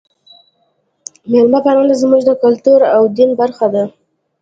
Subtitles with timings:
[1.31, 3.83] میلمه پالنه زموږ د کلتور او دین برخه ده.